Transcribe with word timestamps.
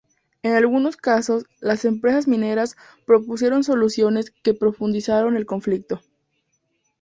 En 0.41 0.53
algunos 0.53 0.97
casos, 0.97 1.45
las 1.59 1.85
empresas 1.85 2.27
mineras 2.27 2.75
propusieron 3.05 3.63
soluciones 3.63 4.31
que 4.31 4.55
profundizaron 4.55 5.37
el 5.37 5.45
conflicto. 5.45 6.01